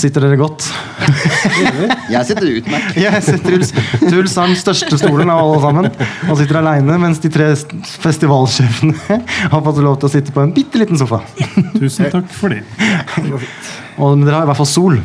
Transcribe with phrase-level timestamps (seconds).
[0.00, 0.64] Sitter dere godt?
[2.10, 2.98] Jeg sitter utmerket.
[3.02, 5.88] Jeg ser Truls, Truls har den største stolen av alle sammen
[6.30, 7.50] og sitter aleine, mens de tre
[8.04, 9.18] festivalsjefene
[9.52, 11.20] har fått lov til å sitte på en bitte liten sofa.
[11.76, 12.62] Tusen takk for det.
[14.00, 15.00] Og dere har i hvert fall sol.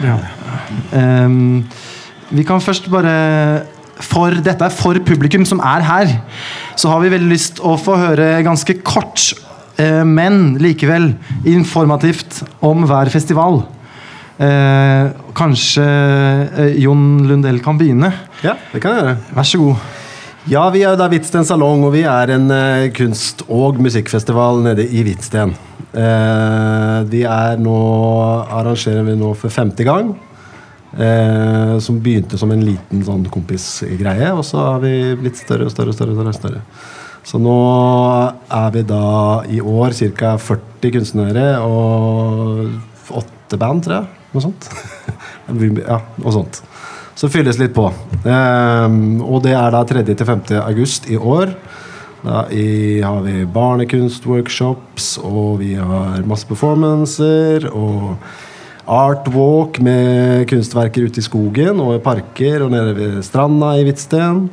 [0.00, 0.16] Ja.
[0.96, 1.66] Um,
[2.30, 3.12] vi kan først bare
[4.00, 6.14] for, Dette er for publikum som er her.
[6.78, 9.32] Så har vi veldig lyst å få høre ganske kort,
[10.04, 11.12] men likevel
[11.48, 13.62] informativt om hver festival.
[14.40, 18.08] Eh, kanskje eh, Jon Lundell kan begynne.
[18.40, 19.16] Ja, det kan jeg gjøre.
[19.36, 19.88] Vær så god.
[20.48, 24.86] Ja, vi er da Hvitsten salong, og vi er en eh, kunst- og musikkfestival nede
[24.88, 25.52] i Hvitsten.
[25.92, 27.76] Eh, de er nå
[28.46, 30.14] arrangerer vi nå for femte gang.
[30.96, 35.74] Eh, som begynte som en liten sånn kompisgreie, og så har vi blitt større og
[35.76, 35.92] større.
[35.92, 36.64] og større, større, større.
[37.26, 37.56] Så nå
[38.48, 40.36] er vi da i år ca.
[40.40, 44.16] 40 kunstnere og åtte band, tror jeg.
[44.30, 44.68] Noe sånt.
[45.82, 46.62] ja, noe sånt.
[47.18, 47.90] Så fylles litt på.
[48.24, 50.04] Um, og det er da 3.
[50.08, 50.44] til 5.
[50.62, 51.52] august i år.
[52.20, 57.68] Da i, har vi barnekunstworkshops, og vi har masse performancer.
[57.72, 58.16] Og
[58.90, 63.84] art walk med kunstverker ute i skogen og i parker og nede ved stranda i
[63.86, 64.46] Hvitsten.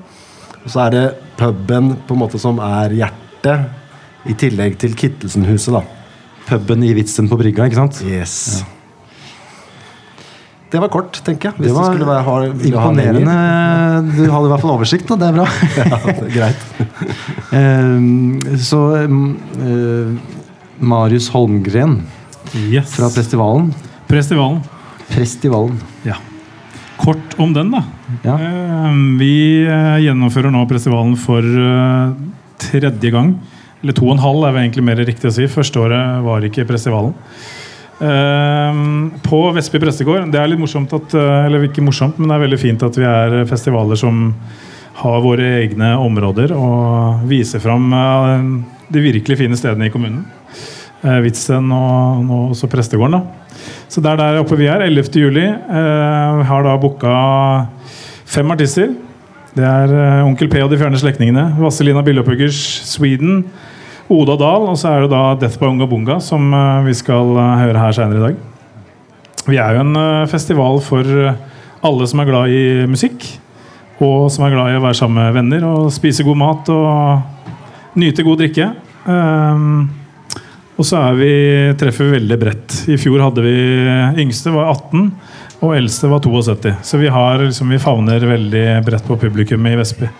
[0.67, 1.03] Og så er det
[1.39, 3.69] puben på en måte som er hjertet,
[4.27, 5.83] i tillegg til Kittelsenhuset, da.
[6.49, 8.01] Puben i Vitsen på brygga, ikke sant?
[8.03, 8.33] Yes.
[10.67, 11.55] Det var kort, tenker jeg.
[11.61, 13.31] Hvis Det var skulle være, ha, imponerende.
[13.31, 14.01] ha.
[14.17, 15.45] Du hadde i hvert fall oversikt, og det er bra.
[15.79, 16.65] Ja, det er greit.
[17.57, 20.33] Ehm, så eh,
[20.83, 22.01] Marius Holmgren
[22.67, 22.91] Yes.
[22.97, 23.71] fra festivalen.
[24.11, 24.59] Festivalen.
[25.15, 25.79] Festivalen.
[26.07, 26.19] Ja.
[27.07, 27.83] Kort om den, da.
[28.25, 28.33] Ja.
[28.35, 32.09] Eh, Vi eh, gjennomfører nå festivalen for eh,
[32.59, 33.37] tredje gang.
[33.79, 35.47] Eller to og en halv er vel egentlig mer riktig å si.
[35.47, 37.15] Første året var ikke festivalen.
[39.25, 40.27] På Vestby prestegård.
[40.33, 43.05] Det er litt morsomt at Eller ikke morsomt, men det er veldig fint at vi
[43.09, 44.27] er festivaler som
[44.99, 47.87] har våre egne områder og viser fram
[48.93, 50.25] de virkelig fine stedene i kommunen.
[51.03, 53.19] Eh, Witzen og nå også prestegården.
[53.19, 53.47] da
[53.87, 54.83] så det er der oppe vi er.
[54.85, 55.15] 11.
[55.21, 55.45] juli.
[55.47, 57.13] Eh, har da booka
[58.27, 58.91] fem artister.
[59.57, 61.49] Det er eh, Onkel P og de fjerne slektningene.
[61.59, 62.59] Vazelina Billopphuggers
[62.91, 63.45] Sweden.
[64.09, 64.67] Oda Dahl.
[64.71, 67.85] Og så er det da Death by Unga Bunga som eh, vi skal eh, høre
[67.85, 68.41] her senere i dag.
[69.47, 71.07] Vi er jo en eh, festival for
[71.87, 73.25] alle som er glad i musikk.
[74.03, 77.95] Og som er glad i å være sammen med venner og spise god mat og
[77.97, 78.67] nyte god drikke.
[79.07, 79.87] Um,
[80.77, 81.31] og så er vi,
[81.79, 82.77] treffer vi veldig bredt.
[82.93, 83.55] I fjor hadde vi
[84.21, 85.09] yngste var 18,
[85.65, 86.75] og eldste var 72.
[86.85, 90.11] Så vi, har, liksom, vi favner veldig bredt på publikummet i Vestby.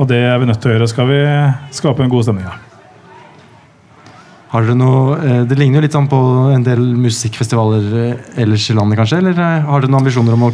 [0.00, 0.88] Og det er vi nødt til å gjøre.
[0.88, 1.20] Skal vi
[1.76, 2.48] skape en god stemning.
[2.48, 2.56] Ja.
[4.50, 6.18] Har dere noe, eh, Det ligner jo litt sånn på
[6.50, 9.20] en del musikkfestivaler eh, ellers i landet, kanskje?
[9.20, 10.50] Eller eh, har dere noen ambisjoner om å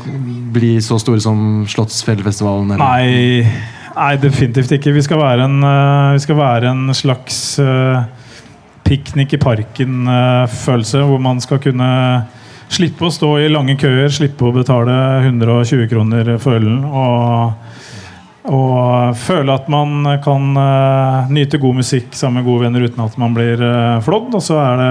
[0.52, 2.74] bli så store som Slottsfjellfestivalen?
[2.74, 2.82] Eller?
[2.82, 3.46] Nei,
[3.94, 4.92] nei, definitivt ikke.
[4.98, 5.64] Vi skal være en,
[6.12, 8.04] vi skal være en slags uh,
[8.86, 11.90] piknik i parken-følelse, hvor man skal kunne
[12.72, 14.94] slippe å stå i lange køer, slippe å betale
[15.26, 16.84] 120 kroner for ølen.
[16.86, 17.62] og
[18.46, 23.16] og føle at man kan uh, nyte god musikk sammen med gode venner uten at
[23.18, 24.36] man blir uh, flådd.
[24.38, 24.90] Og så er det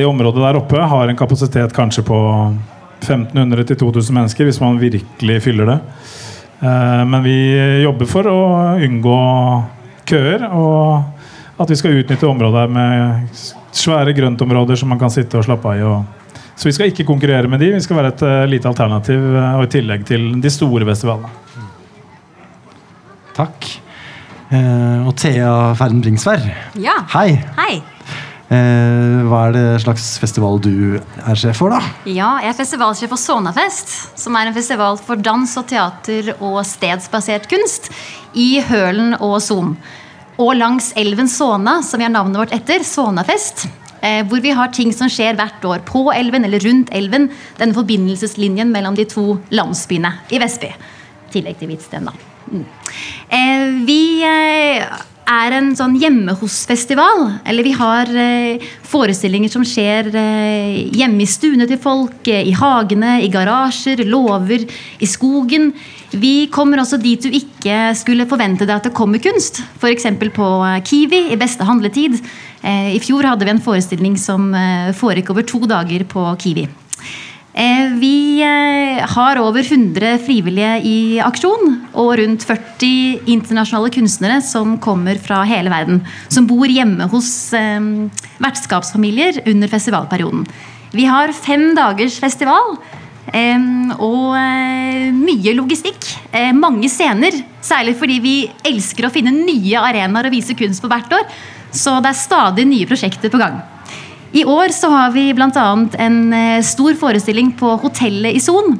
[0.00, 2.18] det området der oppe har en kapasitet kanskje på
[3.06, 5.78] 1500-2000 mennesker, hvis man virkelig fyller det.
[6.60, 7.36] Eh, men vi
[7.82, 8.40] jobber for å
[8.76, 9.20] unngå
[10.10, 11.19] køer, og
[11.60, 13.42] at vi skal utnytte området her med
[13.76, 15.84] svære grøntområder som man kan sitte og slappe av i.
[15.84, 19.20] Og så vi skal ikke konkurrere med de, vi skal være et uh, lite alternativ
[19.36, 21.30] uh, og i tillegg til de store festivalene.
[23.36, 23.68] Takk.
[24.50, 26.42] Eh, og Thea Ferden Bringsvær,
[26.74, 26.96] Ja.
[27.14, 27.38] hei!
[27.56, 27.76] Hei.
[28.50, 31.78] Eh, hva er det slags festival du er sjef for, da?
[32.10, 36.58] Ja, jeg er festivalsjef for Sonafest, som er en festival for dans og teater og
[36.66, 37.92] stedsbasert kunst
[38.34, 39.76] i Hølen og Son.
[40.40, 43.66] Og langs elven Såna, som vi har navnet vårt etter, Sånafest.
[44.00, 47.28] Eh, hvor vi har ting som skjer hvert år på elven eller rundt elven.
[47.58, 50.72] Denne forbindelseslinjen mellom de to landsbyene i Vestby.
[50.72, 52.14] I tillegg til Hvitsten, da.
[52.50, 52.64] Mm.
[53.36, 54.86] Eh, vi eh,
[55.28, 57.26] er en sånn hjemme hos-festival.
[57.48, 62.54] Eller vi har eh, forestillinger som skjer eh, hjemme i stuene til folk, eh, i
[62.56, 64.66] hagene, i garasjer, låver,
[64.98, 65.70] i skogen.
[66.10, 69.62] Vi kommer også dit du ikke skulle forvente deg at det kommer kunst.
[69.78, 70.08] F.eks.
[70.34, 72.18] på eh, Kiwi i beste handletid.
[72.62, 76.68] Eh, I fjor hadde vi en forestilling som eh, foregikk over to dager på Kiwi.
[77.60, 84.78] Eh, Vi eh, har over 100 frivillige i aksjon, og rundt 40 internasjonale kunstnere som
[84.80, 86.00] kommer fra hele verden.
[86.32, 87.90] Som bor hjemme hos eh,
[88.40, 90.46] vertskapsfamilier under festivalperioden.
[90.96, 92.78] Vi har fem dagers festival.
[93.30, 94.32] og
[95.14, 96.06] mye logistikk.
[96.56, 97.36] Mange scener.
[97.62, 98.32] Særlig fordi vi
[98.66, 101.28] elsker å finne nye arenaer å vise kunst på hvert år.
[101.70, 103.60] Så det er stadig nye prosjekter på gang.
[104.30, 105.66] I år så har vi bl.a.
[105.98, 108.76] en eh, stor forestilling på Hotellet i Son.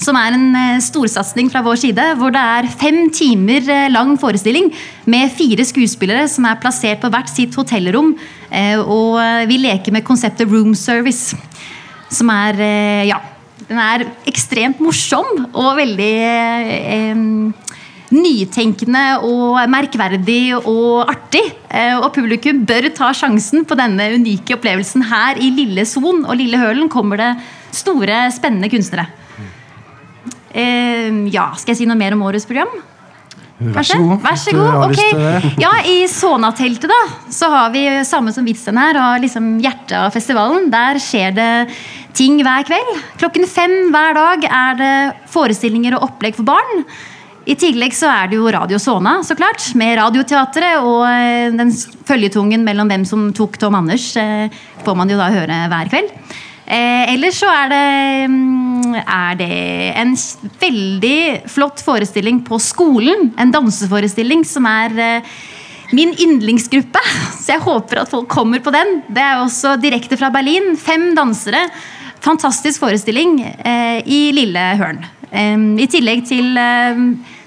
[0.00, 4.14] Som er en eh, storsatsing fra vår side, hvor det er fem timer eh, lang
[4.20, 4.70] forestilling
[5.04, 8.14] med fire skuespillere som er plassert på hvert sitt hotellrom.
[8.86, 9.16] Og
[9.50, 11.36] vi leker med konseptet room service.
[12.08, 12.62] Som er
[13.10, 13.20] Ja.
[13.66, 17.22] Den er ekstremt morsom og veldig eh,
[18.14, 21.42] nytenkende og merkverdig og artig.
[21.70, 25.02] Eh, Og publikum bør ta sjansen på denne unike opplevelsen.
[25.10, 27.32] Her i Lille Son og Lille Hølen kommer det
[27.74, 29.08] store, spennende kunstnere.
[30.56, 32.70] Eh, ja, skal jeg si noe mer om årets program?
[33.56, 34.18] Vær så god.
[34.20, 34.66] Vær så god.
[34.68, 35.10] har lyst Ok.
[35.10, 35.52] til det.
[35.62, 36.98] Ja, I Sona-teltet da,
[37.32, 40.70] så har vi samme som vitsen her, og liksom hjertet av festivalen.
[40.70, 41.68] Der skjer det
[42.12, 43.00] ting hver kveld.
[43.18, 46.84] Klokken fem hver dag er det forestillinger og opplegg for barn.
[47.46, 51.70] I tillegg så er det jo Radio Sona, så klart, med Radioteatret og eh, den
[52.08, 54.50] føljetungen mellom hvem som tok Tom Anders, eh,
[54.82, 56.10] får man jo da høre hver kveld.
[56.66, 57.82] Eh, ellers så er det,
[58.32, 59.50] mm, er det
[60.02, 60.16] en
[60.58, 61.18] veldig
[61.52, 63.30] flott forestilling på skolen.
[63.38, 65.36] En danseforestilling som er eh,
[65.94, 67.04] min yndlingsgruppe.
[67.44, 69.04] Så jeg håper at folk kommer på den.
[69.06, 70.74] Det er også direkte fra Berlin.
[70.74, 71.62] Fem dansere.
[72.26, 75.04] Fantastisk forestilling eh, i Lille Hørn.
[75.36, 77.00] I tillegg til eh,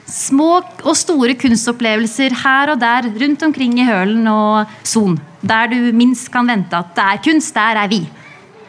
[0.10, 0.50] små
[0.84, 5.18] og store kunstopplevelser her og der rundt omkring i Hølen og Son.
[5.42, 8.04] Der du minst kan vente at det er kunst, der er vi.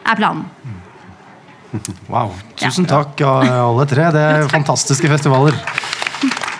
[0.05, 0.45] Er planen.
[2.11, 2.33] Wow.
[2.59, 4.09] Tusen takk, alle tre.
[4.11, 5.55] Det er fantastiske festivaler.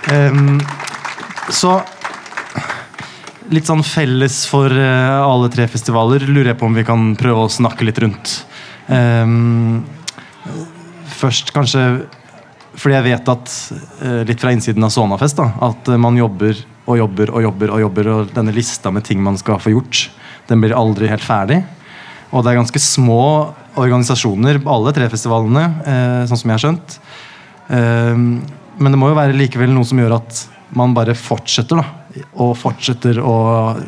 [0.07, 0.61] Um,
[1.51, 1.81] så
[3.51, 7.43] litt sånn felles for eh, alle tre festivaler lurer jeg på om vi kan prøve
[7.43, 8.37] å snakke litt rundt.
[8.87, 9.81] Um,
[11.19, 11.83] først kanskje
[12.77, 13.53] fordi jeg vet at
[14.01, 16.55] eh, litt fra innsiden av Sonafest da, at eh, man jobber
[16.87, 20.05] og jobber og jobber og jobber, og denne lista med ting man skal få gjort,
[20.49, 21.61] den blir aldri helt ferdig.
[22.31, 23.21] Og det er ganske små
[23.79, 26.97] organisasjoner alle tre festivalene, eh, sånn som jeg har skjønt.
[27.75, 28.23] Eh,
[28.81, 30.45] men det må jo være likevel noe som gjør at
[30.75, 32.23] man bare fortsetter, da.
[32.43, 33.83] Og fortsetter og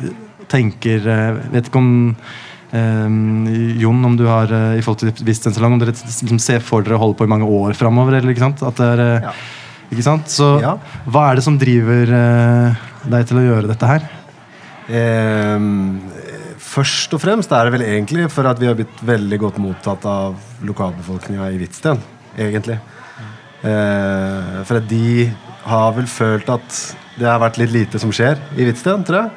[0.48, 1.04] tenker
[1.52, 1.88] Vet ikke om
[2.74, 6.96] Jon, om du har eh, i forhold til Visstensalong, om dere liksom ser for dere
[6.98, 8.16] å holde på i mange år framover?
[8.18, 9.32] At det er, eh, Ja.
[9.92, 10.26] ikke sant?
[10.26, 10.76] Så Ja.
[11.06, 12.74] hva er det som driver eh,
[13.08, 14.08] deg til å gjøre dette her?
[14.88, 15.58] Eh,
[16.58, 20.04] først og fremst er det vel egentlig for at vi har blitt veldig godt mottatt
[20.04, 20.34] av
[20.64, 22.00] lokalbefolkninga i Hvitsten.
[22.36, 22.80] Egentlig.
[23.62, 25.32] Eh, for at de
[25.64, 29.30] har vel følt at det har vært litt lite som skjer i Hvitsten, tror jeg.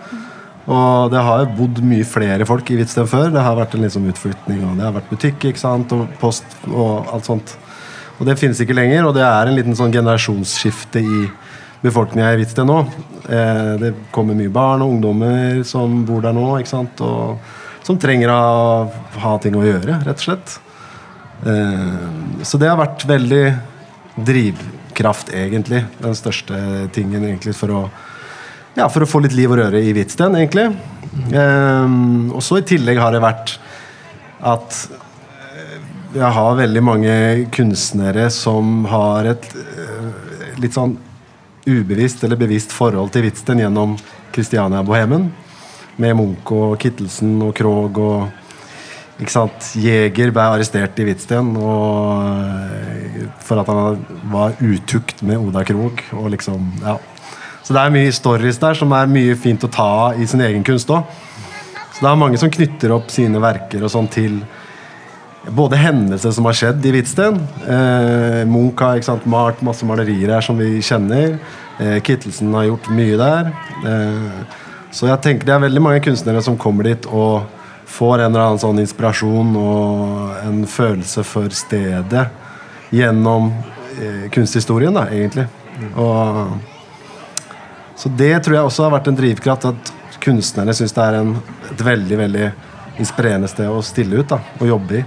[0.67, 3.29] Og det har jo bodd mye flere folk i Hvitsten før.
[3.31, 5.93] Det har vært en liksom utflytning, og det har vært butikk ikke sant?
[5.95, 7.53] og post og alt sånt.
[8.17, 11.21] Og det finnes ikke lenger, og det er en liten sånn generasjonsskifte i
[11.83, 12.81] befolkninga i Hvitsten nå.
[13.29, 17.03] Eh, det kommer mye barn og ungdommer som bor der nå, ikke sant?
[17.05, 17.37] og
[17.87, 18.41] som trenger å
[19.23, 20.57] ha ting å gjøre, rett og slett.
[21.47, 23.43] Eh, så det har vært veldig
[24.27, 25.85] drivkraft, egentlig.
[26.01, 26.59] Den største
[26.91, 27.81] tingen egentlig for å
[28.77, 30.69] ja, for å få litt liv og røre i Hvitsten, egentlig.
[31.33, 33.55] Um, og så i tillegg har det vært
[34.45, 35.77] at eh,
[36.13, 37.15] jeg har veldig mange
[37.55, 40.93] kunstnere som har et eh, litt sånn
[41.67, 43.97] ubevisst eller bevisst forhold til Hvitsten gjennom
[44.35, 45.31] Kristiania-bohemen.
[45.97, 48.27] Med Munch og Kittelsen og Krog og
[49.17, 49.71] ikke sant?
[49.81, 56.03] Jeger ble arrestert i Hvitsten eh, for at han var utukt med Oda Krog.
[56.13, 56.99] Og liksom, ja.
[57.67, 60.39] Så det er mye stories der som er mye fint å ta av i sin
[60.39, 61.03] egen kunst òg.
[61.91, 64.37] Så det er mange som knytter opp sine verker og sånn til
[65.57, 67.41] både hendelser som har skjedd i Hvitsten.
[67.67, 71.35] Eh, Munch har ikke sant, malt masse malerier her som vi kjenner.
[71.83, 73.51] Eh, Kittelsen har gjort mye der.
[73.91, 74.63] Eh,
[74.95, 77.51] så jeg tenker det er veldig mange kunstnere som kommer dit og
[77.97, 82.29] får en eller annen sånn inspirasjon og en følelse for stedet
[82.95, 83.51] gjennom
[83.99, 85.49] eh, kunsthistorien, da, egentlig.
[85.99, 86.76] Og
[87.97, 89.65] så det tror jeg også har vært en drivkraft.
[89.71, 91.35] At kunstnerne syns det er en,
[91.71, 92.47] et veldig veldig
[93.01, 95.03] inspirerende sted å stille ut da, og jobbe i.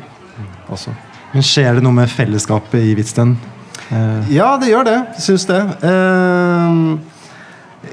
[0.71, 0.93] Også.
[1.33, 3.37] Men Skjer det noe med fellesskapet i Hvitsten?
[3.91, 4.99] Eh, Ja, det gjør det.
[5.23, 5.61] Syns det.
[5.87, 7.01] Ehm,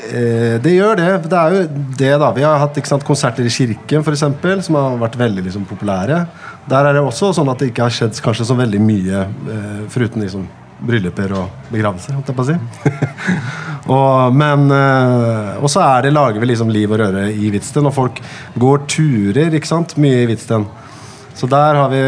[0.09, 1.09] eh, det gjør det.
[1.29, 1.63] Det er jo
[1.97, 2.31] det, da.
[2.33, 6.23] Vi har hatt sant, konserter i kirken, eksempel, som har vært veldig liksom, populære.
[6.69, 9.83] Der er det også sånn at det ikke har skjedd kanskje så veldig mye, eh,
[9.93, 10.47] foruten liksom,
[10.79, 12.57] brylluper og begravelser, holdt jeg på å si.
[13.95, 17.87] og, men eh, Og så er det, lager vi liksom liv og røre i Hvitsten,
[17.89, 18.21] og folk
[18.59, 20.67] går turer ikke sant, mye i Hvitsten.
[21.37, 22.01] Så der har vi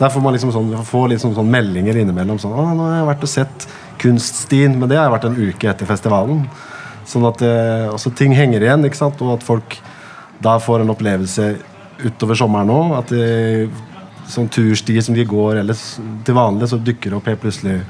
[0.00, 2.38] Der får man liksom sånn, får liksom sånn meldinger innimellom.
[2.42, 3.66] Sånn, å, 'Nå har jeg vært og sett
[4.02, 6.42] Kunststien', men det har jeg vært en uke etter festivalen.
[7.06, 9.22] Sånn at eh, også ting henger igjen, ikke sant?
[9.22, 9.78] og at folk
[10.42, 11.46] da får en opplevelse
[12.02, 12.96] utover sommeren òg.
[12.98, 13.68] At de,
[14.30, 15.84] sånn turstier som de går ellers
[16.24, 17.80] til vanlig, så dukker det opp helt plutselig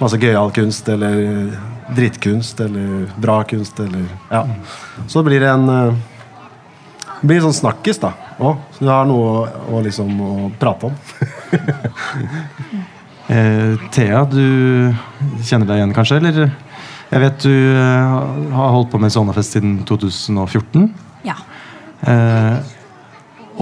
[0.00, 1.54] masse gøyal kunst eller
[1.96, 4.44] drittkunst eller bra kunst eller Ja.
[5.08, 6.04] Så blir det en eh,
[7.16, 8.10] det blir sånn snakkis, da.
[8.36, 11.00] Også, så du har noe å, å liksom å prate om.
[13.26, 14.94] Eh, Thea, du
[15.42, 16.20] kjenner deg igjen, kanskje?
[16.20, 16.52] Eller?
[17.10, 18.12] Jeg vet du eh,
[18.54, 20.84] har holdt på med Sonafest siden 2014.
[21.26, 21.34] Ja.
[22.06, 22.75] Eh,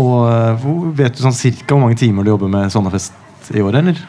[0.00, 0.66] og eh,
[0.98, 3.14] vet du sånn cirka hvor mange timer du jobber med Sonnafest
[3.54, 4.02] i året, eller?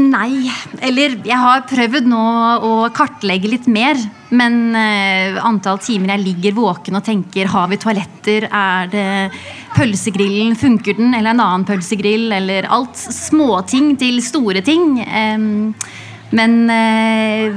[0.00, 0.48] Nei.
[0.86, 2.24] Eller jeg har prøvd nå
[2.66, 3.98] å kartlegge litt mer.
[4.30, 9.08] Men uh, antall timer jeg ligger våken og tenker har vi toaletter, er det
[9.74, 12.94] pølsegrillen, funker den, eller en annen pølsegrill, eller alt.
[12.94, 15.00] Småting til store ting.
[15.10, 15.74] Um,
[16.30, 17.50] men eh,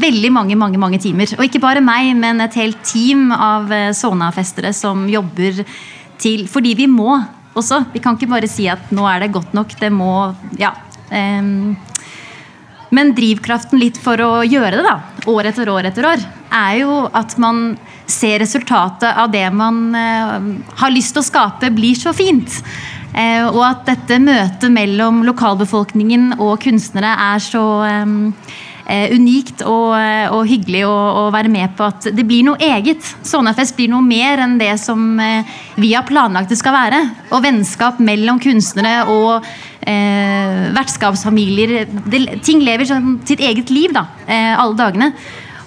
[0.00, 1.32] veldig mange mange, mange timer.
[1.38, 5.64] Og ikke bare meg, men et helt team av eh, Sona-festere som jobber
[6.16, 7.18] til Fordi vi må
[7.56, 7.82] også.
[7.92, 9.76] Vi kan ikke bare si at nå er det godt nok.
[9.80, 10.74] Det må Ja.
[11.06, 11.76] Um,
[12.94, 14.96] men drivkraften litt for å gjøre det, da,
[15.30, 16.22] år etter år etter år,
[16.54, 17.76] er jo at man
[18.06, 20.46] ser resultatet av det man uh,
[20.78, 22.60] har lyst til å skape, blir så fint.
[23.10, 28.16] Uh, og at dette møtet mellom lokalbefolkningen og kunstnere er så eh,
[28.86, 33.02] unikt og, eh, og hyggelig å, å være med på at det blir noe eget.
[33.26, 37.00] Sonafest blir noe mer enn det som eh, vi har planlagt det skal være.
[37.32, 39.48] Og vennskap mellom kunstnere og
[39.82, 41.88] eh, vertskapsfamilier.
[42.06, 45.10] Det, ting lever sånn, sitt eget liv da, eh, alle dagene.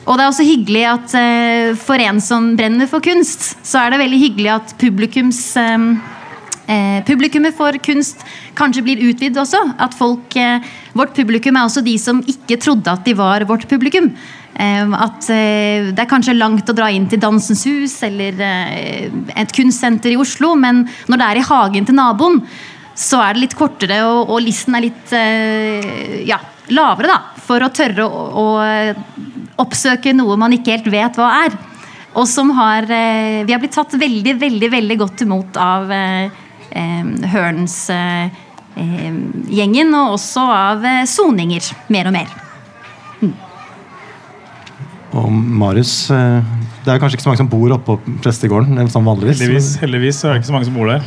[0.06, 3.94] Og det er også hyggelig at eh, for en som brenner for kunst, så er
[3.94, 5.76] det veldig hyggelig at publikums eh,
[6.70, 8.22] Eh, publikummet for kunst
[8.58, 9.62] kanskje blir utvidet også.
[9.82, 10.62] At folk, eh,
[10.94, 14.12] Vårt publikum er også de som ikke trodde at de var vårt publikum.
[14.56, 19.10] Eh, at eh, det er kanskje langt å dra inn til Dansens Hus eller eh,
[19.36, 22.42] et kunstsenter i Oslo, men når det er i hagen til naboen,
[22.94, 26.38] så er det litt kortere, og, og listen er litt eh, ja,
[26.70, 27.20] lavere, da.
[27.48, 31.58] For å tørre å, å oppsøke noe man ikke helt vet hva er.
[32.20, 35.92] Og som har Vi har blitt tatt veldig, veldig, veldig godt imot av
[37.34, 42.30] Hørens-gjengen, og også av eh, soninger, mer og mer.
[45.18, 46.42] Og Marius eh,
[46.86, 48.78] Det er kanskje ikke så mange som bor oppå prestegården?
[48.94, 51.02] sånn vanligvis Heldigvis, heldigvis så er det ikke så mange som bor der.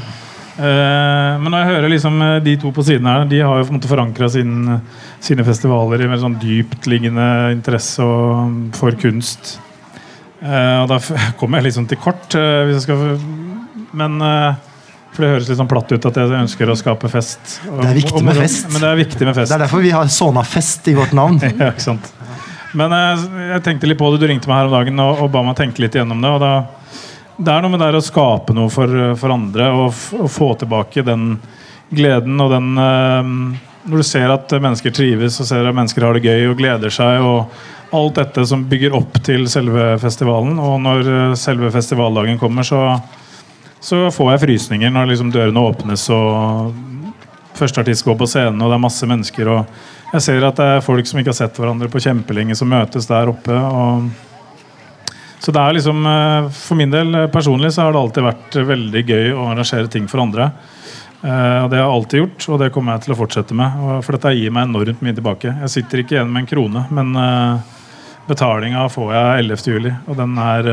[0.53, 3.69] Eh, men når jeg hører liksom eh, de to på siden her, de har jo
[3.69, 4.81] på en måte forankra sin,
[5.23, 8.09] sine festivaler i en veldig sånn dyptliggende interesse
[8.77, 9.55] for kunst.
[10.43, 10.99] Eh, og da
[11.41, 13.17] kommer jeg sånn til kort, eh, hvis jeg skal
[13.97, 14.61] Men eh,
[15.13, 17.59] For det høres litt sånn platt ut at jeg ønsker å skape fest.
[17.69, 18.69] Og- Det er viktig med fest.
[18.73, 19.51] Men det er viktig med fest.
[19.53, 21.41] Det er derfor vi har Sonafest i vårt navn.
[21.61, 22.13] ja, ikke sant.
[22.73, 24.23] Men jeg, jeg tenkte litt på det.
[24.23, 26.31] Du ringte meg her om dagen og, og ba meg tenke litt igjennom det.
[26.31, 26.55] og da
[27.43, 31.03] det er noe med det å skape noe for, for andre og, og få tilbake
[31.07, 31.39] den
[31.91, 33.31] gleden og den øh,
[33.89, 36.93] Når du ser at mennesker trives og ser at mennesker har det gøy og gleder
[36.93, 37.57] seg og
[37.93, 40.55] alt dette som bygger opp til selve festivalen.
[40.63, 42.85] Og når eh, selve festivaldagen kommer, så,
[43.83, 46.75] så får jeg frysninger når liksom dørene åpnes og
[47.59, 49.49] første artist går på scenen og det er masse mennesker.
[49.51, 52.71] og Jeg ser at det er folk som ikke har sett hverandre på kjempelenge, som
[52.71, 53.57] møtes der oppe.
[55.39, 58.57] så det er liksom, eh, For min del eh, personlig så har det alltid vært
[58.57, 60.53] eh, veldig gøy å arrangere ting for andre.
[61.23, 64.03] Og Det har jeg alltid gjort, og det kommer jeg til å fortsette med.
[64.03, 65.53] For dette gir meg enormt mye tilbake.
[65.61, 67.61] Jeg sitter ikke igjen med en krone, men uh,
[68.27, 69.63] betalinga får jeg 11.
[69.71, 70.71] juli, og den er,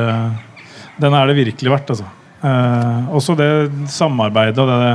[0.98, 1.94] den er det virkelig verdt.
[1.94, 2.10] Altså.
[2.42, 3.50] Eh, også det
[3.92, 4.94] samarbeidet og det,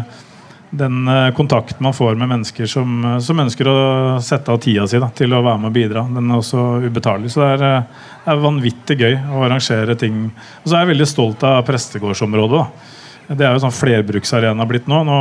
[0.75, 3.77] den eh, kontakten man får med mennesker som, eh, som ønsker å
[4.25, 6.07] sette av tida si da, til å være med og bidra.
[6.09, 7.35] Den er også ubetalelig.
[7.35, 7.85] Så det er,
[8.25, 10.27] er vanvittig gøy å arrangere ting.
[10.63, 12.63] Og så er jeg veldig stolt av prestegårdsområdet.
[12.63, 13.35] Da.
[13.35, 15.03] Det er jo sånn flerbruksarena blitt nå.
[15.09, 15.21] nå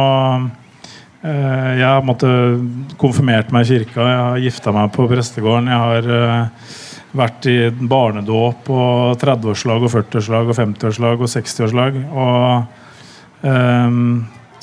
[1.27, 5.69] eh, jeg har måttet konfirmert meg i kirka, jeg har gifta meg på prestegården.
[5.71, 6.73] Jeg har eh,
[7.17, 11.99] vært i barnedåp og 30-årslag og 40-årslag og 50-årslag og 60-årslag.
[12.11, 14.07] Og ehm,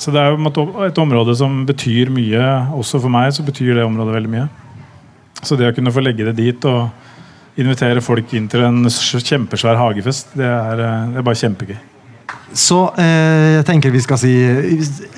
[0.01, 2.47] så det er jo et område som betyr mye.
[2.77, 4.49] Også for meg så betyr det området veldig mye.
[5.41, 9.79] Så det å kunne få legge det dit og invitere folk inn til en kjempesvær
[9.79, 11.79] hagefest, det er, eh, det er bare kjempegøy.
[12.51, 14.31] Så eh, jeg tenker vi skal si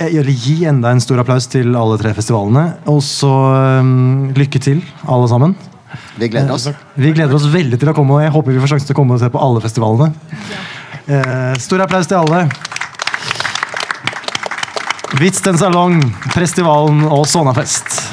[0.05, 2.65] eller gi enda en stor applaus til alle tre festivalene.
[2.91, 3.93] Og så eh,
[4.37, 5.55] lykke til, alle sammen.
[6.19, 6.67] Vi gleder oss.
[6.69, 8.97] Eh, vi gleder oss veldig til å komme, og jeg håper vi får sjansen til
[8.97, 10.13] å komme og se på alle festivalene.
[10.53, 10.63] Ja.
[11.59, 12.45] Stor applaus til alle.
[15.19, 15.99] Vits den salong,
[16.33, 18.12] festivalen og Sonafest.